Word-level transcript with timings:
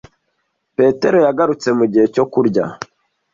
Petero 0.75 1.17
yagarutse 1.27 1.67
mugihe 1.77 2.05
cyo 2.15 2.25
kurya. 2.31 2.65